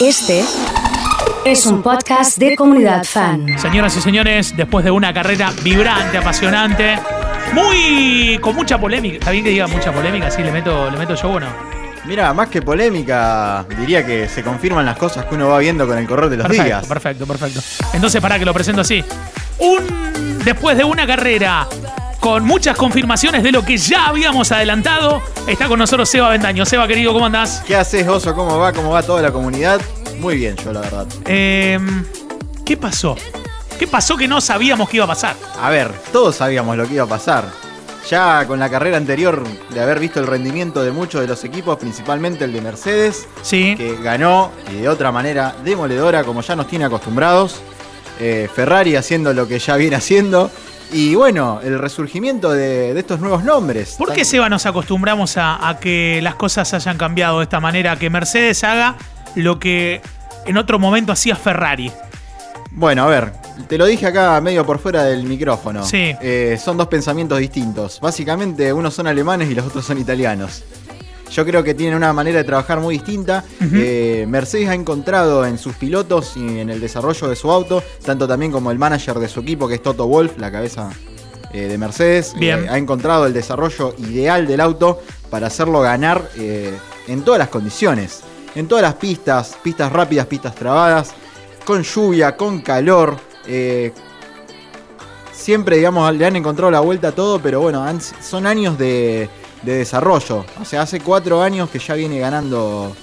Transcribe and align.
Este 0.00 0.44
es 1.44 1.66
un 1.66 1.82
podcast 1.82 2.38
de 2.38 2.56
comunidad 2.56 3.04
fan. 3.04 3.58
Señoras 3.58 3.96
y 3.96 4.00
señores, 4.00 4.56
después 4.56 4.84
de 4.84 4.90
una 4.90 5.12
carrera 5.12 5.52
vibrante, 5.62 6.18
apasionante, 6.18 6.98
muy. 7.52 8.38
con 8.40 8.54
mucha 8.54 8.78
polémica. 8.78 9.16
¿Está 9.18 9.30
bien 9.30 9.44
que 9.44 9.50
diga 9.50 9.66
mucha 9.66 9.92
polémica? 9.92 10.30
Sí, 10.30 10.42
le 10.42 10.52
meto, 10.52 10.90
le 10.90 10.96
meto 10.98 11.14
yo 11.14 11.30
o 11.30 11.40
no. 11.40 11.46
Mira, 12.04 12.32
más 12.32 12.48
que 12.48 12.62
polémica, 12.62 13.66
diría 13.78 14.06
que 14.06 14.28
se 14.28 14.42
confirman 14.42 14.86
las 14.86 14.96
cosas 14.96 15.26
que 15.26 15.34
uno 15.34 15.48
va 15.48 15.58
viendo 15.58 15.86
con 15.86 15.98
el 15.98 16.06
correr 16.06 16.30
de 16.30 16.36
los 16.38 16.46
Perfecto, 16.46 16.64
días. 16.64 16.86
perfecto, 16.86 17.26
perfecto. 17.26 17.60
Entonces, 17.92 18.20
para 18.20 18.38
que 18.38 18.44
lo 18.44 18.54
presento 18.54 18.80
así. 18.82 19.04
Un. 19.58 20.38
después 20.44 20.76
de 20.76 20.84
una 20.84 21.06
carrera 21.06 21.66
con 22.28 22.44
muchas 22.44 22.76
confirmaciones 22.76 23.42
de 23.42 23.50
lo 23.50 23.64
que 23.64 23.78
ya 23.78 24.08
habíamos 24.08 24.52
adelantado, 24.52 25.22
está 25.46 25.66
con 25.66 25.78
nosotros 25.78 26.10
Seba 26.10 26.28
Bendaño. 26.28 26.66
Seba, 26.66 26.86
querido, 26.86 27.14
¿cómo 27.14 27.24
andás? 27.24 27.62
¿Qué 27.66 27.74
haces, 27.74 28.06
Oso? 28.06 28.34
¿Cómo 28.34 28.58
va? 28.58 28.70
¿Cómo 28.74 28.90
va 28.90 29.02
toda 29.02 29.22
la 29.22 29.32
comunidad? 29.32 29.80
Muy 30.20 30.36
bien, 30.36 30.54
yo 30.62 30.70
la 30.70 30.80
verdad. 30.80 31.06
Eh, 31.24 31.78
¿Qué 32.66 32.76
pasó? 32.76 33.16
¿Qué 33.78 33.86
pasó 33.86 34.18
que 34.18 34.28
no 34.28 34.42
sabíamos 34.42 34.90
que 34.90 34.98
iba 34.98 35.06
a 35.06 35.08
pasar? 35.08 35.36
A 35.62 35.70
ver, 35.70 35.90
todos 36.12 36.36
sabíamos 36.36 36.76
lo 36.76 36.86
que 36.86 36.94
iba 36.96 37.04
a 37.04 37.08
pasar. 37.08 37.46
Ya 38.10 38.46
con 38.46 38.60
la 38.60 38.68
carrera 38.68 38.98
anterior 38.98 39.42
de 39.70 39.80
haber 39.80 39.98
visto 39.98 40.20
el 40.20 40.26
rendimiento 40.26 40.82
de 40.84 40.92
muchos 40.92 41.22
de 41.22 41.28
los 41.28 41.42
equipos, 41.44 41.78
principalmente 41.78 42.44
el 42.44 42.52
de 42.52 42.60
Mercedes, 42.60 43.26
Sí. 43.40 43.74
que 43.74 43.96
ganó 44.02 44.50
y 44.70 44.82
de 44.82 44.88
otra 44.90 45.10
manera 45.12 45.54
demoledora, 45.64 46.24
como 46.24 46.42
ya 46.42 46.54
nos 46.56 46.66
tiene 46.68 46.84
acostumbrados. 46.84 47.56
Eh, 48.20 48.50
Ferrari 48.54 48.96
haciendo 48.96 49.32
lo 49.32 49.48
que 49.48 49.58
ya 49.58 49.76
viene 49.76 49.96
haciendo. 49.96 50.50
Y 50.90 51.14
bueno, 51.14 51.60
el 51.62 51.78
resurgimiento 51.78 52.50
de, 52.50 52.94
de 52.94 53.00
estos 53.00 53.20
nuevos 53.20 53.44
nombres. 53.44 53.96
¿Por 53.98 54.12
qué, 54.12 54.24
Seba, 54.24 54.48
nos 54.48 54.64
acostumbramos 54.64 55.36
a, 55.36 55.68
a 55.68 55.78
que 55.78 56.20
las 56.22 56.34
cosas 56.34 56.72
hayan 56.72 56.96
cambiado 56.96 57.38
de 57.38 57.44
esta 57.44 57.60
manera? 57.60 57.96
Que 57.96 58.08
Mercedes 58.08 58.64
haga 58.64 58.96
lo 59.34 59.58
que 59.58 60.00
en 60.46 60.56
otro 60.56 60.78
momento 60.78 61.12
hacía 61.12 61.36
Ferrari. 61.36 61.92
Bueno, 62.70 63.02
a 63.04 63.06
ver, 63.06 63.32
te 63.68 63.76
lo 63.76 63.86
dije 63.86 64.06
acá 64.06 64.40
medio 64.40 64.64
por 64.64 64.78
fuera 64.78 65.04
del 65.04 65.24
micrófono. 65.24 65.84
Sí. 65.84 66.14
Eh, 66.22 66.58
son 66.62 66.76
dos 66.76 66.88
pensamientos 66.88 67.38
distintos. 67.38 68.00
Básicamente, 68.00 68.72
unos 68.72 68.94
son 68.94 69.06
alemanes 69.06 69.50
y 69.50 69.54
los 69.54 69.66
otros 69.66 69.84
son 69.84 69.98
italianos. 69.98 70.64
Yo 71.30 71.44
creo 71.44 71.62
que 71.62 71.74
tienen 71.74 71.94
una 71.96 72.12
manera 72.12 72.38
de 72.38 72.44
trabajar 72.44 72.80
muy 72.80 72.94
distinta. 72.96 73.44
Eh, 73.60 74.24
Mercedes 74.28 74.68
ha 74.68 74.74
encontrado 74.74 75.44
en 75.46 75.58
sus 75.58 75.74
pilotos 75.76 76.36
y 76.36 76.58
en 76.60 76.70
el 76.70 76.80
desarrollo 76.80 77.28
de 77.28 77.36
su 77.36 77.50
auto, 77.50 77.82
tanto 78.04 78.26
también 78.26 78.50
como 78.50 78.70
el 78.70 78.78
manager 78.78 79.18
de 79.18 79.28
su 79.28 79.40
equipo, 79.40 79.68
que 79.68 79.74
es 79.74 79.82
Toto 79.82 80.06
Wolf, 80.06 80.38
la 80.38 80.50
cabeza 80.50 80.90
eh, 81.52 81.62
de 81.68 81.78
Mercedes, 81.78 82.34
Bien. 82.38 82.64
eh, 82.64 82.68
ha 82.70 82.78
encontrado 82.78 83.26
el 83.26 83.32
desarrollo 83.34 83.94
ideal 83.98 84.46
del 84.46 84.60
auto 84.60 85.00
para 85.30 85.46
hacerlo 85.48 85.80
ganar 85.80 86.28
en 86.36 87.22
todas 87.22 87.38
las 87.38 87.48
condiciones. 87.48 88.20
En 88.54 88.66
todas 88.66 88.82
las 88.82 88.94
pistas, 88.94 89.56
pistas 89.62 89.92
rápidas, 89.92 90.26
pistas 90.26 90.54
trabadas, 90.54 91.10
con 91.64 91.82
lluvia, 91.82 92.34
con 92.36 92.60
calor. 92.62 93.16
siempre, 95.32 95.76
digamos, 95.76 96.14
le 96.14 96.26
han 96.26 96.36
encontrado 96.36 96.70
la 96.70 96.80
vuelta 96.80 97.08
a 97.08 97.12
todo, 97.12 97.38
pero 97.40 97.60
bueno, 97.60 97.82
han- 97.82 98.00
son 98.00 98.46
años 98.46 98.76
de, 98.78 99.28
de 99.62 99.78
desarrollo. 99.78 100.44
O 100.60 100.64
sea, 100.64 100.82
hace 100.82 101.00
cuatro 101.00 101.42
años 101.42 101.70
que 101.70 101.78
ya 101.78 101.94
viene 101.94 102.18
ganando 102.18 102.94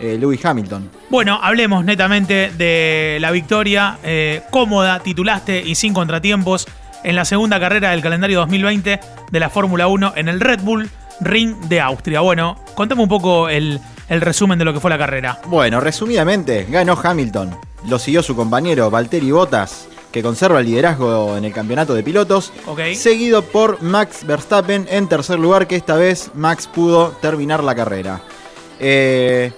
eh, 0.00 0.16
Lewis 0.18 0.44
Hamilton. 0.44 0.90
Bueno, 1.10 1.38
hablemos 1.42 1.84
netamente 1.84 2.50
de 2.50 3.18
la 3.20 3.30
victoria 3.30 3.98
eh, 4.02 4.42
cómoda, 4.50 5.00
titulaste 5.00 5.60
y 5.60 5.74
sin 5.74 5.94
contratiempos 5.94 6.66
en 7.02 7.16
la 7.16 7.24
segunda 7.24 7.60
carrera 7.60 7.90
del 7.90 8.02
calendario 8.02 8.40
2020 8.40 9.00
de 9.30 9.40
la 9.40 9.50
Fórmula 9.50 9.86
1 9.86 10.14
en 10.16 10.28
el 10.28 10.40
Red 10.40 10.60
Bull 10.62 10.90
Ring 11.20 11.54
de 11.68 11.80
Austria. 11.80 12.20
Bueno, 12.20 12.58
contame 12.74 13.02
un 13.02 13.08
poco 13.08 13.48
el, 13.48 13.80
el 14.08 14.20
resumen 14.20 14.58
de 14.58 14.64
lo 14.64 14.72
que 14.72 14.80
fue 14.80 14.90
la 14.90 14.98
carrera. 14.98 15.40
Bueno, 15.46 15.80
resumidamente, 15.80 16.66
ganó 16.68 16.98
Hamilton. 17.00 17.56
Lo 17.88 17.98
siguió 17.98 18.22
su 18.22 18.34
compañero 18.34 18.90
Valtteri 18.90 19.30
Bottas, 19.30 19.88
que 20.14 20.22
conserva 20.22 20.60
el 20.60 20.66
liderazgo 20.66 21.36
en 21.36 21.44
el 21.44 21.52
campeonato 21.52 21.92
de 21.92 22.04
pilotos. 22.04 22.52
Seguido 22.94 23.42
por 23.42 23.82
Max 23.82 24.24
Verstappen 24.24 24.86
en 24.88 25.08
tercer 25.08 25.40
lugar, 25.40 25.66
que 25.66 25.74
esta 25.74 25.96
vez 25.96 26.30
Max 26.34 26.68
pudo 26.72 27.08
terminar 27.20 27.64
la 27.64 27.74
carrera. 27.74 28.22
Eh, 28.78 29.50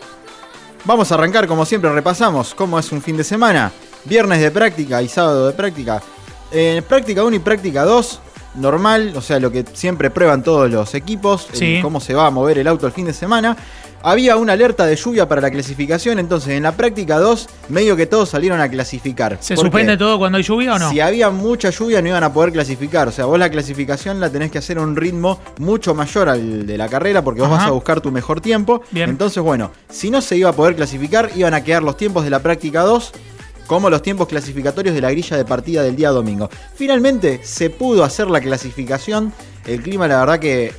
vamos 0.86 1.12
a 1.12 1.16
arrancar, 1.16 1.46
como 1.46 1.66
siempre 1.66 1.92
repasamos, 1.92 2.54
cómo 2.54 2.78
es 2.78 2.90
un 2.90 3.02
fin 3.02 3.18
de 3.18 3.24
semana. 3.24 3.70
Viernes 4.06 4.40
de 4.40 4.50
práctica 4.50 5.02
y 5.02 5.08
sábado 5.08 5.46
de 5.46 5.52
práctica. 5.52 6.02
En 6.50 6.82
práctica 6.84 7.22
1 7.22 7.36
y 7.36 7.40
práctica 7.40 7.84
2, 7.84 8.20
normal, 8.56 9.12
o 9.16 9.20
sea, 9.20 9.38
lo 9.40 9.50
que 9.50 9.64
siempre 9.72 10.10
prueban 10.10 10.42
todos 10.42 10.70
los 10.70 10.94
equipos, 10.94 11.48
Sí. 11.52 11.78
cómo 11.82 12.00
se 12.00 12.14
va 12.14 12.26
a 12.26 12.30
mover 12.30 12.58
el 12.58 12.66
auto 12.68 12.86
el 12.86 12.92
fin 12.92 13.06
de 13.06 13.12
semana. 13.12 13.56
Había 14.02 14.36
una 14.36 14.52
alerta 14.52 14.86
de 14.86 14.94
lluvia 14.94 15.26
para 15.28 15.40
la 15.40 15.50
clasificación, 15.50 16.20
entonces 16.20 16.50
en 16.50 16.62
la 16.62 16.72
práctica 16.72 17.18
2, 17.18 17.48
medio 17.70 17.96
que 17.96 18.06
todos 18.06 18.28
salieron 18.28 18.60
a 18.60 18.68
clasificar. 18.68 19.38
¿Se 19.40 19.56
suspende 19.56 19.96
todo 19.96 20.16
cuando 20.18 20.38
hay 20.38 20.44
lluvia 20.44 20.74
o 20.74 20.78
no? 20.78 20.90
Si 20.90 21.00
había 21.00 21.30
mucha 21.30 21.70
lluvia 21.70 22.00
no 22.02 22.08
iban 22.08 22.22
a 22.22 22.32
poder 22.32 22.52
clasificar. 22.52 23.08
O 23.08 23.10
sea, 23.10 23.24
vos 23.24 23.36
la 23.38 23.50
clasificación 23.50 24.20
la 24.20 24.30
tenés 24.30 24.52
que 24.52 24.58
hacer 24.58 24.78
a 24.78 24.82
un 24.82 24.94
ritmo 24.94 25.40
mucho 25.58 25.92
mayor 25.94 26.28
al 26.28 26.66
de 26.66 26.78
la 26.78 26.88
carrera 26.88 27.24
porque 27.24 27.40
vos 27.40 27.48
Ajá. 27.50 27.58
vas 27.58 27.66
a 27.68 27.70
buscar 27.72 28.00
tu 28.00 28.12
mejor 28.12 28.40
tiempo. 28.40 28.82
Bien. 28.92 29.10
Entonces, 29.10 29.42
bueno, 29.42 29.72
si 29.90 30.10
no 30.10 30.20
se 30.20 30.36
iba 30.36 30.50
a 30.50 30.52
poder 30.52 30.76
clasificar, 30.76 31.30
iban 31.34 31.54
a 31.54 31.64
quedar 31.64 31.82
los 31.82 31.96
tiempos 31.96 32.22
de 32.22 32.30
la 32.30 32.38
práctica 32.40 32.82
2 32.82 33.12
como 33.66 33.90
los 33.90 34.02
tiempos 34.02 34.28
clasificatorios 34.28 34.94
de 34.94 35.00
la 35.00 35.10
grilla 35.10 35.36
de 35.36 35.44
partida 35.44 35.82
del 35.82 35.96
día 35.96 36.10
domingo. 36.10 36.48
Finalmente 36.74 37.40
se 37.42 37.70
pudo 37.70 38.04
hacer 38.04 38.28
la 38.30 38.40
clasificación. 38.40 39.32
El 39.66 39.82
clima, 39.82 40.06
la 40.08 40.20
verdad 40.20 40.38
que 40.38 40.72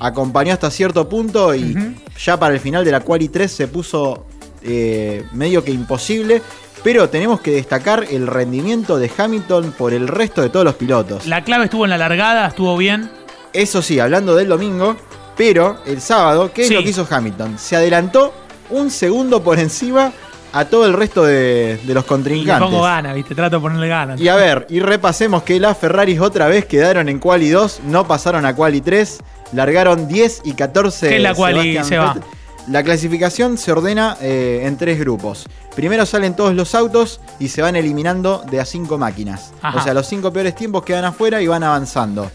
acompañó 0.00 0.52
hasta 0.52 0.70
cierto 0.70 1.08
punto 1.08 1.54
y 1.54 1.96
ya 2.22 2.38
para 2.38 2.54
el 2.54 2.60
final 2.60 2.84
de 2.84 2.90
la 2.90 3.00
quali 3.00 3.28
3 3.28 3.50
se 3.50 3.68
puso 3.68 4.26
eh, 4.62 5.24
medio 5.32 5.62
que 5.64 5.70
imposible. 5.70 6.42
Pero 6.82 7.08
tenemos 7.08 7.40
que 7.40 7.52
destacar 7.52 8.06
el 8.10 8.26
rendimiento 8.26 8.98
de 8.98 9.08
Hamilton 9.16 9.72
por 9.78 9.92
el 9.94 10.08
resto 10.08 10.42
de 10.42 10.48
todos 10.48 10.64
los 10.64 10.74
pilotos. 10.74 11.26
La 11.26 11.44
clave 11.44 11.66
estuvo 11.66 11.84
en 11.84 11.90
la 11.90 11.98
largada, 11.98 12.48
estuvo 12.48 12.76
bien. 12.76 13.08
Eso 13.52 13.82
sí, 13.82 14.00
hablando 14.00 14.34
del 14.34 14.48
domingo, 14.48 14.96
pero 15.36 15.76
el 15.86 16.00
sábado, 16.00 16.50
¿qué 16.52 16.64
Sí. 16.66 16.72
es 16.74 16.80
lo 16.80 16.82
que 16.82 16.90
hizo 16.90 17.06
Hamilton? 17.08 17.56
Se 17.56 17.76
adelantó 17.76 18.32
un 18.70 18.90
segundo 18.90 19.44
por 19.44 19.60
encima 19.60 20.10
a 20.52 20.64
todo 20.66 20.86
el 20.86 20.92
resto 20.92 21.24
de, 21.24 21.78
de 21.82 21.94
los 21.94 22.02
Y 22.04 22.06
le 22.06 22.08
contrincantes. 22.08 22.68
pongo 22.68 22.82
ganas, 22.82 23.14
¿viste? 23.14 23.34
Trato 23.34 23.56
de 23.56 23.62
ponerle 23.62 23.88
ganas. 23.88 24.20
Y 24.20 24.28
a 24.28 24.36
ver, 24.36 24.66
y 24.68 24.80
repasemos 24.80 25.42
que 25.42 25.58
las 25.58 25.78
Ferraris 25.78 26.20
otra 26.20 26.46
vez 26.48 26.66
quedaron 26.66 27.08
en 27.08 27.18
quali 27.18 27.48
2, 27.50 27.80
no 27.86 28.06
pasaron 28.06 28.44
a 28.46 28.54
quali 28.54 28.80
3, 28.80 29.18
largaron 29.52 30.08
10 30.08 30.42
y 30.44 30.52
14. 30.52 31.08
¿Qué 31.08 31.16
es 31.16 31.22
la 31.22 31.34
quali? 31.34 31.76
Vettel. 31.76 32.22
La 32.68 32.84
clasificación 32.84 33.58
se 33.58 33.72
ordena 33.72 34.16
eh, 34.20 34.62
en 34.64 34.76
tres 34.76 34.98
grupos. 35.00 35.46
Primero 35.74 36.06
salen 36.06 36.36
todos 36.36 36.54
los 36.54 36.76
autos 36.76 37.20
y 37.40 37.48
se 37.48 37.60
van 37.60 37.74
eliminando 37.74 38.44
de 38.48 38.60
a 38.60 38.64
cinco 38.64 38.98
máquinas. 38.98 39.52
Ajá. 39.62 39.78
O 39.78 39.82
sea, 39.82 39.94
los 39.94 40.06
cinco 40.06 40.32
peores 40.32 40.54
tiempos 40.54 40.84
quedan 40.84 41.04
afuera 41.04 41.42
y 41.42 41.48
van 41.48 41.64
avanzando. 41.64 42.30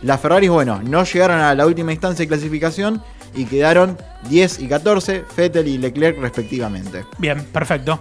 Las 0.00 0.20
Ferraris, 0.20 0.48
bueno, 0.48 0.80
no 0.82 1.04
llegaron 1.04 1.40
a 1.40 1.54
la 1.54 1.66
última 1.66 1.92
instancia 1.92 2.22
de 2.22 2.28
clasificación 2.28 3.02
y 3.38 3.46
quedaron 3.46 3.96
10 4.28 4.58
y 4.60 4.68
14, 4.68 5.24
Vettel 5.36 5.68
y 5.68 5.78
Leclerc 5.78 6.18
respectivamente. 6.20 7.04
Bien, 7.18 7.44
perfecto. 7.44 8.00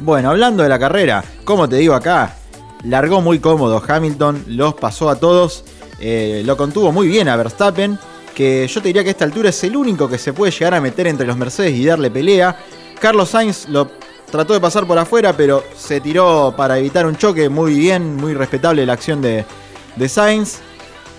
Bueno, 0.00 0.30
hablando 0.30 0.62
de 0.62 0.68
la 0.68 0.78
carrera, 0.78 1.22
como 1.44 1.68
te 1.68 1.76
digo 1.76 1.94
acá, 1.94 2.36
largó 2.84 3.20
muy 3.20 3.38
cómodo 3.38 3.82
Hamilton, 3.86 4.44
los 4.48 4.74
pasó 4.74 5.10
a 5.10 5.16
todos, 5.16 5.64
eh, 6.00 6.42
lo 6.44 6.56
contuvo 6.56 6.92
muy 6.92 7.08
bien 7.08 7.28
a 7.28 7.36
Verstappen, 7.36 7.98
que 8.34 8.66
yo 8.68 8.80
te 8.80 8.88
diría 8.88 9.02
que 9.02 9.10
a 9.10 9.12
esta 9.12 9.24
altura 9.24 9.50
es 9.50 9.62
el 9.64 9.76
único 9.76 10.08
que 10.08 10.16
se 10.16 10.32
puede 10.32 10.52
llegar 10.52 10.74
a 10.74 10.80
meter 10.80 11.06
entre 11.06 11.26
los 11.26 11.36
Mercedes 11.36 11.74
y 11.74 11.84
darle 11.84 12.10
pelea. 12.10 12.56
Carlos 13.00 13.30
Sainz 13.30 13.68
lo 13.68 13.90
trató 14.30 14.54
de 14.54 14.60
pasar 14.60 14.86
por 14.86 14.98
afuera, 14.98 15.36
pero 15.36 15.64
se 15.76 16.00
tiró 16.00 16.54
para 16.56 16.78
evitar 16.78 17.04
un 17.04 17.16
choque 17.16 17.48
muy 17.48 17.74
bien, 17.74 18.16
muy 18.16 18.34
respetable 18.34 18.86
la 18.86 18.92
acción 18.92 19.20
de, 19.20 19.44
de 19.96 20.08
Sainz. 20.08 20.58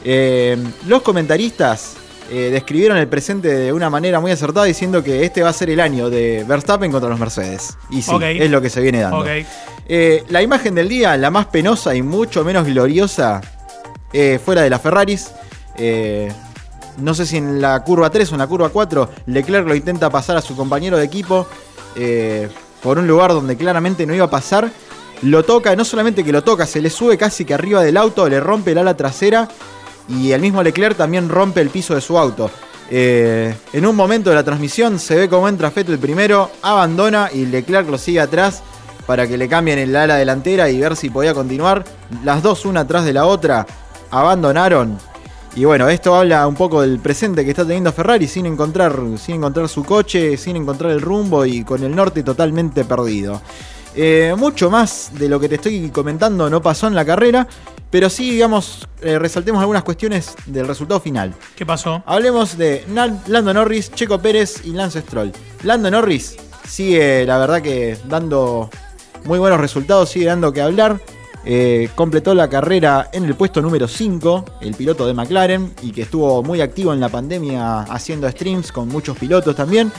Eh, 0.06 0.58
los 0.88 1.02
comentaristas 1.02 1.98
eh, 2.32 2.50
describieron 2.52 2.98
el 2.98 3.08
presente 3.08 3.48
de 3.48 3.74
una 3.74 3.90
manera 3.90 4.20
muy 4.20 4.32
acertada 4.32 4.68
diciendo 4.68 5.04
que 5.04 5.26
este 5.26 5.42
va 5.42 5.50
a 5.50 5.54
ser 5.54 5.72
el 5.72 5.80
año 5.80 6.12
de 6.12 6.46
Verstappen 6.48 6.92
contra 6.92 7.10
los 7.10 7.20
Mercedes. 7.20 7.76
Y 7.90 8.04
sí, 8.04 8.12
es 8.22 8.52
lo 8.52 8.62
que 8.62 8.70
se 8.70 8.82
viene 8.82 9.00
dando. 9.00 9.26
Eh, 9.88 10.24
la 10.30 10.44
imagen 10.44 10.76
del 10.76 10.88
día, 10.88 11.18
la 11.18 11.32
más 11.32 11.48
penosa 11.48 11.96
y 11.96 12.04
mucho 12.04 12.46
menos 12.46 12.68
gloriosa, 12.68 13.42
eh, 14.14 14.40
fuera 14.44 14.62
de 14.62 14.70
las 14.70 14.80
Ferraris. 14.80 15.32
no 16.98 17.14
sé 17.16 17.26
si 17.26 17.38
en 17.38 17.62
la 17.62 17.84
curva 17.84 18.12
3 18.12 18.32
o 18.32 18.36
en 18.36 18.40
la 18.40 18.48
curva 18.48 18.70
4, 18.70 19.10
Leclerc 19.26 19.68
lo 19.68 19.74
intenta 19.74 20.12
pasar 20.12 20.38
a 20.38 20.42
su 20.42 20.56
compañero 20.56 20.98
de 20.98 21.06
equipo 21.06 21.48
por 22.84 23.00
un 23.00 23.08
lugar 23.08 23.32
donde 23.32 23.58
claramente 23.58 24.06
no 24.06 24.14
iba 24.14 24.26
a 24.26 24.30
pasar. 24.30 24.70
Lo 25.24 25.44
toca, 25.44 25.76
no 25.76 25.84
solamente 25.84 26.24
que 26.24 26.32
lo 26.32 26.44
toca, 26.44 26.68
se 26.68 26.80
le 26.80 26.92
sube 26.92 27.18
casi 27.18 27.44
que 27.44 27.56
arriba 27.56 27.82
del 27.82 27.98
auto, 27.98 28.30
le 28.30 28.40
rompe 28.40 28.72
el 28.72 28.78
ala 28.78 28.96
trasera 28.96 29.50
y 30.10 30.32
el 30.32 30.42
mismo 30.42 30.64
Leclerc 30.64 30.98
también 30.98 31.30
rompe 31.30 31.62
el 31.62 31.70
piso 31.70 31.96
de 31.96 32.02
su 32.02 32.18
auto. 32.18 32.50
Eh, 32.92 33.56
en 33.72 33.86
un 33.86 33.96
momento 33.96 34.32
de 34.32 34.36
la 34.36 34.44
transmisión 34.44 34.98
se 34.98 35.16
ve 35.16 35.30
cómo 35.30 35.48
entra 35.48 35.70
Vettel 35.70 36.00
primero, 36.00 36.50
abandona 36.62 37.30
y 37.32 37.46
Leclerc 37.46 37.88
lo 37.88 38.00
sigue 38.00 38.20
atrás 38.20 38.64
para 39.06 39.28
que 39.28 39.38
le 39.38 39.48
cambien 39.48 39.78
el 39.80 39.96
ala 39.96 40.16
delantera 40.16 40.70
y 40.70 40.80
ver 40.80 40.96
si 40.96 41.10
podía 41.10 41.34
continuar. 41.34 41.84
Las 42.24 42.42
dos 42.42 42.66
una 42.66 42.82
atrás 42.82 43.06
de 43.06 43.14
la 43.14 43.26
otra 43.26 43.66
abandonaron 44.12 44.98
Y 45.56 45.66
bueno, 45.66 45.90
esto 45.90 46.16
habla 46.16 46.48
un 46.48 46.56
poco 46.56 46.82
del 46.82 47.00
presente 47.00 47.44
que 47.44 47.52
está 47.52 47.64
teniendo 47.64 47.92
Ferrari 47.92 48.28
sin 48.28 48.46
encontrar, 48.46 49.00
sin 49.18 49.36
encontrar 49.36 49.68
su 49.68 49.84
coche, 49.84 50.38
sin 50.38 50.56
encontrar 50.56 50.92
el 50.92 51.02
rumbo 51.02 51.46
y 51.46 51.64
con 51.64 51.84
el 51.84 51.96
norte 51.96 52.24
totalmente 52.24 52.86
perdido. 52.86 53.42
Eh, 53.96 54.36
mucho 54.38 54.70
más 54.70 55.12
de 55.14 55.28
lo 55.28 55.40
que 55.40 55.50
te 55.50 55.56
estoy 55.56 55.90
comentando 55.90 56.50
no 56.50 56.62
pasó 56.62 56.88
en 56.88 56.96
la 56.96 57.04
carrera, 57.04 57.48
pero 57.92 58.10
sí, 58.10 58.32
digamos, 58.32 58.88
eh, 59.02 59.18
resaltemos 59.20 59.60
algunas 59.62 59.84
cuestiones 59.84 60.36
del 60.46 60.68
resultado 60.68 61.00
final. 61.00 61.34
¿Qué 61.56 61.66
pasó? 61.66 62.04
Hablemos 62.06 62.58
de 62.58 62.86
Nan- 62.90 63.22
Lando 63.28 63.54
Norris, 63.54 63.92
Checo 63.94 64.20
Pérez 64.20 64.62
y 64.66 64.72
Lance 64.74 65.02
Stroll. 65.02 65.32
Lando 65.64 65.90
Norris 65.90 66.36
sigue, 66.68 67.26
la 67.26 67.38
verdad 67.40 67.62
que 67.62 67.98
dando 68.06 68.70
muy 69.26 69.40
buenos 69.40 69.60
resultados, 69.60 70.10
sigue 70.10 70.26
dando 70.28 70.54
que 70.54 70.62
hablar. 70.62 71.00
Eh, 71.46 71.90
completó 71.96 72.36
la 72.36 72.50
carrera 72.50 73.10
en 73.14 73.24
el 73.24 73.34
puesto 73.34 73.62
número 73.62 73.88
5, 73.88 74.46
el 74.62 74.76
piloto 74.76 75.08
de 75.08 75.14
McLaren, 75.14 75.74
y 75.82 75.92
que 75.92 76.02
estuvo 76.04 76.44
muy 76.44 76.62
activo 76.62 76.94
en 76.94 77.00
la 77.00 77.10
pandemia 77.10 77.82
haciendo 77.84 78.30
streams 78.30 78.72
con 78.72 78.88
muchos 78.90 79.18
pilotos 79.18 79.56
también. 79.56 79.92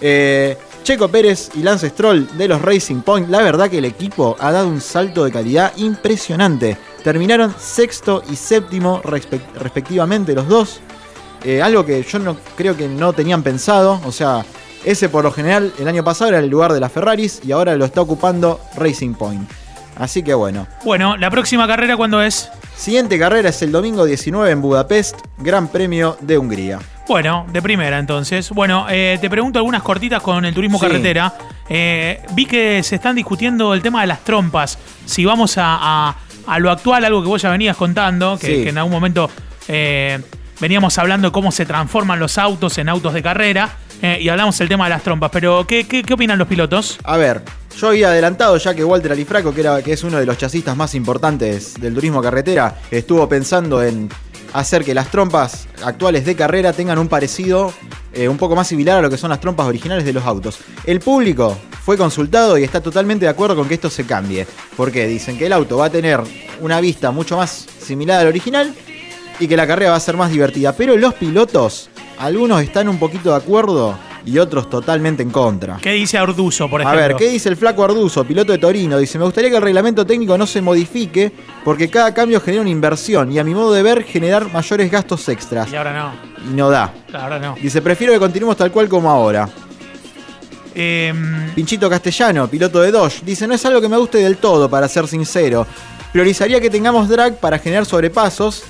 Eh, 0.00 0.56
Checo 0.84 1.08
Pérez 1.08 1.50
y 1.54 1.62
Lance 1.62 1.88
Stroll 1.90 2.28
de 2.38 2.46
los 2.48 2.62
Racing 2.62 3.00
Point, 3.00 3.28
la 3.28 3.42
verdad 3.42 3.68
que 3.68 3.78
el 3.78 3.84
equipo 3.84 4.36
ha 4.38 4.52
dado 4.52 4.68
un 4.68 4.80
salto 4.80 5.24
de 5.24 5.32
calidad 5.32 5.72
impresionante. 5.76 6.76
Terminaron 7.10 7.54
sexto 7.56 8.24
y 8.28 8.34
séptimo 8.34 9.00
respe- 9.04 9.40
respectivamente 9.60 10.34
los 10.34 10.48
dos. 10.48 10.80
Eh, 11.44 11.62
algo 11.62 11.86
que 11.86 12.02
yo 12.02 12.18
no 12.18 12.36
creo 12.56 12.76
que 12.76 12.88
no 12.88 13.12
tenían 13.12 13.44
pensado. 13.44 14.00
O 14.04 14.10
sea, 14.10 14.44
ese 14.84 15.08
por 15.08 15.22
lo 15.22 15.30
general 15.30 15.72
el 15.78 15.86
año 15.86 16.02
pasado 16.02 16.30
era 16.30 16.40
el 16.40 16.48
lugar 16.48 16.72
de 16.72 16.80
las 16.80 16.90
Ferraris 16.90 17.42
y 17.46 17.52
ahora 17.52 17.76
lo 17.76 17.84
está 17.84 18.00
ocupando 18.00 18.60
Racing 18.76 19.14
Point. 19.14 19.48
Así 19.96 20.24
que 20.24 20.34
bueno. 20.34 20.66
Bueno, 20.84 21.16
la 21.16 21.30
próxima 21.30 21.68
carrera, 21.68 21.96
¿cuándo 21.96 22.20
es? 22.20 22.50
Siguiente 22.76 23.20
carrera 23.20 23.50
es 23.50 23.62
el 23.62 23.70
domingo 23.70 24.04
19 24.04 24.50
en 24.50 24.60
Budapest, 24.60 25.20
Gran 25.38 25.68
Premio 25.68 26.16
de 26.20 26.38
Hungría. 26.38 26.80
Bueno, 27.06 27.46
de 27.52 27.62
primera 27.62 28.00
entonces. 28.00 28.50
Bueno, 28.50 28.86
eh, 28.90 29.16
te 29.20 29.30
pregunto 29.30 29.60
algunas 29.60 29.84
cortitas 29.84 30.20
con 30.22 30.44
el 30.44 30.52
turismo 30.52 30.80
Sí. 30.80 30.86
carretera. 30.86 31.32
Eh, 31.68 32.20
vi 32.32 32.46
que 32.46 32.82
se 32.82 32.96
están 32.96 33.14
discutiendo 33.14 33.72
el 33.74 33.80
tema 33.80 34.00
de 34.00 34.08
las 34.08 34.24
trompas. 34.24 34.76
Si 35.04 35.24
vamos 35.24 35.56
a, 35.56 35.78
a- 36.08 36.16
a 36.46 36.58
lo 36.58 36.70
actual, 36.70 37.04
algo 37.04 37.22
que 37.22 37.28
vos 37.28 37.42
ya 37.42 37.50
venías 37.50 37.76
contando, 37.76 38.38
que, 38.38 38.46
Sí. 38.58 38.62
que 38.62 38.68
en 38.70 38.78
algún 38.78 38.92
momento 38.92 39.28
eh, 39.68 40.20
veníamos 40.60 40.96
hablando 40.98 41.28
de 41.28 41.32
cómo 41.32 41.50
se 41.52 41.66
transforman 41.66 42.18
los 42.20 42.38
autos 42.38 42.78
en 42.78 42.88
autos 42.88 43.12
de 43.14 43.22
carrera. 43.22 43.76
eh, 44.02 44.18
y 44.20 44.28
hablamos 44.28 44.58
del 44.58 44.68
tema 44.68 44.84
de 44.84 44.90
las 44.90 45.02
trompas. 45.02 45.30
Pero, 45.32 45.66
¿qué, 45.66 45.86
qué, 45.88 46.02
qué 46.02 46.12
opinan 46.12 46.36
los 46.38 46.46
pilotos? 46.46 46.98
A 47.02 47.16
ver, 47.16 47.40
yo 47.78 47.88
había 47.88 48.08
adelantado 48.08 48.54
ya 48.58 48.74
que 48.74 48.84
Walter 48.84 49.10
Alifraco, 49.12 49.54
que, 49.54 49.62
era, 49.62 49.80
que 49.82 49.94
es 49.94 50.04
uno 50.04 50.18
de 50.18 50.26
los 50.26 50.36
chasistas 50.36 50.76
más 50.76 50.94
importantes 50.94 51.80
del 51.80 51.94
turismo 51.94 52.20
carretera, 52.20 52.74
estuvo 52.90 53.26
pensando 53.26 53.82
en 53.82 54.10
hacer 54.58 54.84
que 54.84 54.94
las 54.94 55.10
trompas 55.10 55.68
actuales 55.84 56.24
de 56.24 56.34
carrera 56.34 56.72
tengan 56.72 56.98
un 56.98 57.08
parecido 57.08 57.72
eh, 58.12 58.28
un 58.28 58.38
poco 58.38 58.56
más 58.56 58.66
similar 58.66 58.98
a 58.98 59.02
lo 59.02 59.10
que 59.10 59.18
son 59.18 59.30
las 59.30 59.40
trompas 59.40 59.66
originales 59.66 60.04
de 60.04 60.12
los 60.14 60.24
autos. 60.24 60.58
El 60.84 61.00
público 61.00 61.56
fue 61.84 61.98
consultado 61.98 62.56
y 62.56 62.64
está 62.64 62.80
totalmente 62.80 63.26
de 63.26 63.30
acuerdo 63.30 63.54
con 63.54 63.68
que 63.68 63.74
esto 63.74 63.90
se 63.90 64.06
cambie. 64.06 64.46
Porque 64.76 65.06
dicen 65.06 65.36
que 65.36 65.46
el 65.46 65.52
auto 65.52 65.76
va 65.76 65.86
a 65.86 65.90
tener 65.90 66.20
una 66.60 66.80
vista 66.80 67.10
mucho 67.10 67.36
más 67.36 67.66
similar 67.78 68.20
al 68.20 68.28
original 68.28 68.74
y 69.38 69.46
que 69.46 69.56
la 69.56 69.66
carrera 69.66 69.90
va 69.90 69.96
a 69.98 70.00
ser 70.00 70.16
más 70.16 70.30
divertida. 70.30 70.72
Pero 70.72 70.96
los 70.96 71.14
pilotos, 71.14 71.90
algunos 72.18 72.62
están 72.62 72.88
un 72.88 72.98
poquito 72.98 73.30
de 73.30 73.36
acuerdo 73.36 73.98
y 74.26 74.38
otros 74.38 74.68
totalmente 74.68 75.22
en 75.22 75.30
contra. 75.30 75.78
¿Qué 75.80 75.92
dice 75.92 76.18
Arduzo, 76.18 76.68
por 76.68 76.80
A 76.80 76.84
ejemplo? 76.84 77.00
ver, 77.00 77.16
¿qué 77.16 77.28
dice 77.30 77.48
el 77.48 77.56
flaco 77.56 77.84
Arduzo, 77.84 78.24
piloto 78.24 78.52
de 78.52 78.58
Torino? 78.58 78.98
Dice, 78.98 79.18
me 79.18 79.24
gustaría 79.24 79.48
que 79.48 79.56
el 79.56 79.62
reglamento 79.62 80.04
técnico 80.04 80.36
no 80.36 80.46
se 80.46 80.60
modifique 80.60 81.32
porque 81.64 81.88
cada 81.88 82.12
cambio 82.12 82.40
genera 82.40 82.60
una 82.62 82.70
inversión 82.70 83.32
y 83.32 83.38
a 83.38 83.44
mi 83.44 83.54
modo 83.54 83.72
de 83.72 83.82
ver 83.82 84.02
generar 84.04 84.52
mayores 84.52 84.90
gastos 84.90 85.28
extras. 85.28 85.72
Y 85.72 85.76
ahora 85.76 85.92
no. 85.94 86.12
Y 86.50 86.54
no 86.54 86.68
da. 86.68 86.92
Ahora 87.14 87.38
no. 87.38 87.54
Dice, 87.62 87.80
prefiero 87.80 88.12
que 88.12 88.18
continuemos 88.18 88.56
tal 88.56 88.70
cual 88.72 88.88
como 88.88 89.08
ahora. 89.10 89.48
Em, 90.74 91.50
Pinchito 91.54 91.88
Castellano, 91.88 92.48
piloto 92.48 92.80
de 92.82 92.90
Dodge, 92.90 93.22
dice, 93.24 93.46
no 93.46 93.54
es 93.54 93.64
algo 93.64 93.80
que 93.80 93.88
me 93.88 93.96
guste 93.96 94.18
del 94.18 94.36
todo, 94.36 94.68
para 94.68 94.88
ser 94.88 95.06
sincero. 95.08 95.66
Priorizaría 96.12 96.60
que 96.60 96.68
tengamos 96.68 97.08
drag 97.08 97.38
para 97.38 97.58
generar 97.58 97.86
sobrepasos, 97.86 98.62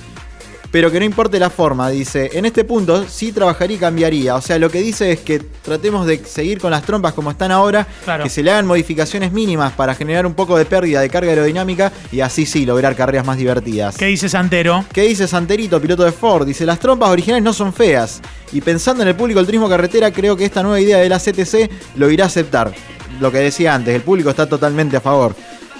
pero 0.77 0.91
que 0.91 0.99
no 0.99 1.05
importe 1.05 1.39
la 1.39 1.49
forma. 1.49 1.89
Dice, 1.89 2.29
en 2.33 2.45
este 2.45 2.63
punto 2.63 3.03
sí 3.09 3.31
trabajaría 3.31 3.77
y 3.77 3.79
cambiaría. 3.79 4.35
O 4.35 4.41
sea, 4.41 4.59
lo 4.59 4.69
que 4.69 4.79
dice 4.79 5.11
es 5.11 5.21
que 5.21 5.39
tratemos 5.39 6.05
de 6.05 6.23
seguir 6.23 6.59
con 6.61 6.69
las 6.69 6.83
trompas 6.83 7.13
como 7.13 7.31
están 7.31 7.51
ahora, 7.51 7.87
Claro. 8.03 8.23
que 8.23 8.29
se 8.29 8.43
le 8.43 8.51
hagan 8.51 8.67
modificaciones 8.67 9.31
mínimas 9.31 9.73
para 9.73 9.95
generar 9.95 10.27
un 10.27 10.35
poco 10.35 10.55
de 10.55 10.65
pérdida 10.65 11.01
de 11.01 11.09
carga 11.09 11.31
aerodinámica 11.31 11.91
y 12.11 12.19
así 12.19 12.45
sí 12.45 12.63
lograr 12.63 12.95
carreras 12.95 13.25
más 13.25 13.39
divertidas. 13.39 13.97
¿Qué 13.97 14.05
dice 14.05 14.29
Santero? 14.29 14.85
¿Qué 14.93 15.01
dice 15.01 15.27
Santerito, 15.27 15.81
piloto 15.81 16.03
de 16.03 16.11
Ford? 16.11 16.45
Dice, 16.45 16.63
las 16.63 16.77
trompas 16.77 17.09
originales 17.09 17.43
no 17.43 17.53
son 17.53 17.73
feas. 17.73 18.21
Y 18.51 18.61
pensando 18.61 19.01
en 19.01 19.09
el 19.09 19.15
público 19.15 19.39
del 19.39 19.47
turismo 19.47 19.67
carretera, 19.67 20.11
creo 20.11 20.37
que 20.37 20.45
esta 20.45 20.61
nueva 20.61 20.79
idea 20.79 20.99
de 20.99 21.09
la 21.09 21.17
CTC 21.17 21.71
lo 21.95 22.11
irá 22.11 22.25
a 22.25 22.27
aceptar. 22.27 22.71
Lo 23.19 23.31
que 23.31 23.39
decía 23.39 23.73
antes, 23.73 23.95
el 23.95 24.01
público 24.01 24.29
está 24.29 24.47
totalmente 24.47 24.95
a 24.95 25.01
favor. 25.01 25.33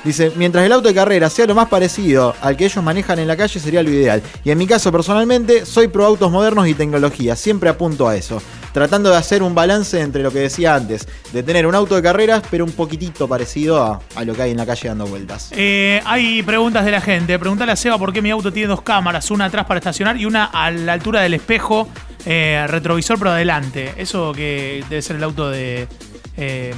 Dice, 0.03 0.31
mientras 0.35 0.65
el 0.65 0.71
auto 0.71 0.87
de 0.87 0.93
carrera 0.93 1.29
sea 1.29 1.45
lo 1.45 1.55
más 1.55 1.67
parecido 1.67 2.35
al 2.41 2.55
que 2.55 2.65
ellos 2.65 2.83
manejan 2.83 3.19
en 3.19 3.27
la 3.27 3.35
calle 3.35 3.59
sería 3.59 3.83
lo 3.83 3.89
ideal. 3.89 4.21
Y 4.43 4.51
en 4.51 4.57
mi 4.57 4.67
caso 4.67 4.91
personalmente, 4.91 5.65
soy 5.65 5.87
pro 5.87 6.05
autos 6.05 6.31
modernos 6.31 6.67
y 6.67 6.73
tecnología. 6.73 7.35
Siempre 7.35 7.69
apunto 7.69 8.07
a 8.07 8.15
eso. 8.15 8.41
Tratando 8.73 9.09
de 9.09 9.17
hacer 9.17 9.41
un 9.41 9.55
balance 9.55 9.99
entre 9.99 10.21
lo 10.21 10.31
que 10.31 10.39
decía 10.39 10.75
antes, 10.75 11.07
de 11.33 11.41
tener 11.41 11.65
un 11.65 11.73
auto 11.73 11.95
de 11.95 12.01
carreras, 12.01 12.43
pero 12.49 12.63
un 12.63 12.71
poquitito 12.71 13.27
parecido 13.27 13.81
a, 13.83 13.99
a 14.15 14.23
lo 14.23 14.33
que 14.35 14.43
hay 14.43 14.51
en 14.51 14.57
la 14.57 14.65
calle 14.65 14.87
dando 14.87 15.07
vueltas. 15.07 15.49
Eh, 15.51 16.01
hay 16.05 16.43
preguntas 16.43 16.85
de 16.85 16.91
la 16.91 17.01
gente. 17.01 17.39
Preguntale 17.39 17.71
a 17.71 17.75
Seba 17.75 17.97
por 17.97 18.13
qué 18.13 18.21
mi 18.21 18.29
auto 18.29 18.53
tiene 18.53 18.67
dos 18.67 18.81
cámaras, 18.83 19.31
una 19.31 19.45
atrás 19.45 19.65
para 19.65 19.79
estacionar 19.79 20.17
y 20.17 20.25
una 20.25 20.45
a 20.45 20.69
la 20.69 20.93
altura 20.93 21.21
del 21.21 21.33
espejo, 21.33 21.87
eh, 22.25 22.65
retrovisor 22.67 23.17
pero 23.17 23.31
adelante. 23.31 23.93
Eso 23.97 24.31
que 24.31 24.83
debe 24.89 25.01
ser 25.01 25.15
el 25.15 25.23
auto 25.23 25.49
de, 25.49 25.87
eh, 26.37 26.73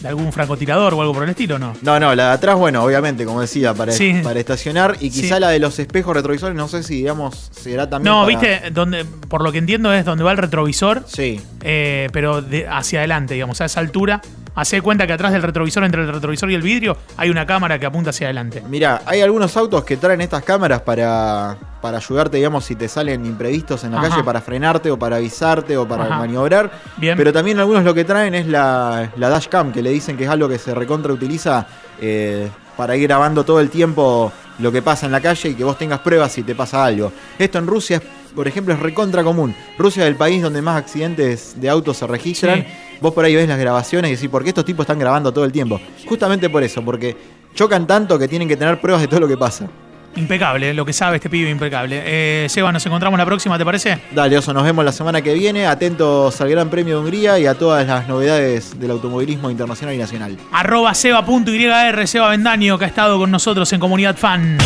de 0.00 0.08
algún 0.08 0.32
francotirador 0.32 0.94
o 0.94 1.00
algo 1.00 1.12
por 1.14 1.24
el 1.24 1.30
estilo, 1.30 1.58
¿no? 1.58 1.74
No, 1.82 1.98
no, 1.98 2.14
la 2.14 2.28
de 2.28 2.32
atrás, 2.34 2.56
bueno, 2.56 2.82
obviamente, 2.84 3.24
como 3.24 3.40
decía, 3.40 3.74
para, 3.74 3.92
Sí. 3.92 4.20
para 4.22 4.38
estacionar. 4.38 4.96
Y 5.00 5.10
quizá 5.10 5.36
Sí. 5.36 5.40
la 5.40 5.48
de 5.50 5.58
los 5.58 5.78
espejos 5.78 6.14
retrovisores, 6.14 6.56
no 6.56 6.68
sé 6.68 6.82
si, 6.82 6.96
digamos, 6.96 7.50
será 7.52 7.88
también. 7.90 8.12
No, 8.14 8.24
para- 8.24 8.38
viste, 8.38 8.70
donde, 8.70 9.04
por 9.04 9.42
lo 9.42 9.50
que 9.52 9.58
entiendo 9.58 9.92
es 9.92 10.04
donde 10.04 10.24
va 10.24 10.30
el 10.32 10.38
retrovisor, 10.38 11.04
Sí. 11.06 11.40
eh, 11.62 12.08
pero 12.12 12.42
de- 12.42 12.68
hacia 12.68 13.00
adelante, 13.00 13.34
digamos, 13.34 13.60
a 13.60 13.64
esa 13.64 13.80
altura. 13.80 14.20
Hace 14.58 14.74
de 14.74 14.82
cuenta 14.82 15.06
que 15.06 15.12
atrás 15.12 15.32
del 15.32 15.42
retrovisor, 15.42 15.84
entre 15.84 16.02
el 16.02 16.12
retrovisor 16.12 16.50
y 16.50 16.54
el 16.56 16.62
vidrio, 16.62 16.96
hay 17.16 17.30
una 17.30 17.46
cámara 17.46 17.78
que 17.78 17.86
apunta 17.86 18.10
hacia 18.10 18.26
adelante. 18.26 18.60
Mira, 18.68 19.02
hay 19.06 19.20
algunos 19.20 19.56
autos 19.56 19.84
que 19.84 19.96
traen 19.96 20.20
estas 20.20 20.42
cámaras 20.42 20.80
para, 20.80 21.56
para 21.80 21.98
ayudarte, 21.98 22.38
digamos, 22.38 22.64
si 22.64 22.74
te 22.74 22.88
salen 22.88 23.24
imprevistos 23.24 23.84
en 23.84 23.92
la 23.92 24.00
Ajá. 24.00 24.08
calle, 24.08 24.24
para 24.24 24.40
frenarte 24.40 24.90
o 24.90 24.98
para 24.98 25.14
avisarte 25.14 25.76
o 25.76 25.86
para 25.86 26.06
Ajá. 26.06 26.18
maniobrar. 26.18 26.72
Bien. 26.96 27.16
Pero 27.16 27.32
también 27.32 27.60
algunos 27.60 27.84
lo 27.84 27.94
que 27.94 28.04
traen 28.04 28.34
es 28.34 28.48
la, 28.48 29.12
la 29.16 29.28
dashcam, 29.28 29.70
que 29.72 29.80
le 29.80 29.90
dicen 29.90 30.16
que 30.16 30.24
es 30.24 30.30
algo 30.30 30.48
que 30.48 30.58
se 30.58 30.74
recontra 30.74 31.12
utiliza 31.12 31.64
eh, 32.00 32.48
para 32.76 32.96
ir 32.96 33.04
grabando 33.06 33.44
todo 33.44 33.60
el 33.60 33.70
tiempo 33.70 34.32
lo 34.58 34.72
que 34.72 34.82
pasa 34.82 35.06
en 35.06 35.12
la 35.12 35.20
calle 35.20 35.50
y 35.50 35.54
que 35.54 35.62
vos 35.62 35.78
tengas 35.78 36.00
pruebas 36.00 36.32
si 36.32 36.42
te 36.42 36.56
pasa 36.56 36.84
algo. 36.84 37.12
Esto 37.38 37.58
en 37.58 37.68
Rusia, 37.68 37.98
es, 37.98 38.02
por 38.34 38.48
ejemplo, 38.48 38.74
es 38.74 38.80
recontra 38.80 39.22
común. 39.22 39.54
Rusia 39.78 40.02
es 40.02 40.08
el 40.08 40.16
país 40.16 40.42
donde 40.42 40.62
más 40.62 40.76
accidentes 40.76 41.60
de 41.60 41.68
autos 41.68 41.98
se 41.98 42.08
registran. 42.08 42.62
Sí. 42.62 42.87
Vos 43.00 43.14
por 43.14 43.24
ahí 43.24 43.34
ves 43.34 43.48
las 43.48 43.58
grabaciones 43.58 44.10
y 44.10 44.14
decís, 44.14 44.28
¿por 44.28 44.42
qué 44.42 44.48
estos 44.50 44.64
tipos 44.64 44.84
están 44.84 44.98
grabando 44.98 45.32
todo 45.32 45.44
el 45.44 45.52
tiempo? 45.52 45.80
Justamente 46.06 46.50
por 46.50 46.62
eso, 46.62 46.84
porque 46.84 47.16
chocan 47.54 47.86
tanto 47.86 48.18
que 48.18 48.28
tienen 48.28 48.48
que 48.48 48.56
tener 48.56 48.80
pruebas 48.80 49.02
de 49.02 49.08
todo 49.08 49.20
lo 49.20 49.28
que 49.28 49.36
pasa. 49.36 49.68
Impecable, 50.16 50.74
lo 50.74 50.84
que 50.84 50.92
sabe 50.92 51.16
este 51.16 51.30
pibe, 51.30 51.48
impecable. 51.48 52.02
Eh, 52.04 52.46
Seba, 52.48 52.72
nos 52.72 52.84
encontramos 52.84 53.16
la 53.18 53.26
próxima, 53.26 53.56
¿te 53.56 53.64
parece? 53.64 53.98
Dale, 54.10 54.36
Oso, 54.38 54.52
nos 54.52 54.64
vemos 54.64 54.84
la 54.84 54.90
semana 54.90 55.22
que 55.22 55.32
viene. 55.34 55.66
Atentos 55.66 56.40
al 56.40 56.48
Gran 56.48 56.70
Premio 56.70 56.96
de 56.96 57.00
Hungría 57.02 57.38
y 57.38 57.46
a 57.46 57.54
todas 57.54 57.86
las 57.86 58.08
novedades 58.08 58.78
del 58.80 58.90
automovilismo 58.90 59.50
internacional 59.50 59.94
y 59.94 59.98
nacional. 59.98 60.36
Arroba 60.50 60.94
seba.yr, 60.94 62.08
Seba 62.08 62.30
Bendaño, 62.30 62.78
que 62.78 62.86
ha 62.86 62.88
estado 62.88 63.16
con 63.18 63.30
nosotros 63.30 63.72
en 63.72 63.78
Comunidad 63.78 64.16
Fan. 64.16 64.58